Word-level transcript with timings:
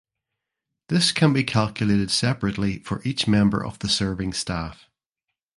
This 0.87 1.11
can 1.11 1.31
be 1.31 1.43
calculated 1.43 2.09
separately 2.09 2.79
for 2.79 3.03
each 3.05 3.27
member 3.27 3.63
of 3.63 3.77
the 3.77 3.87
serving 3.87 4.33
staff. 4.33 4.89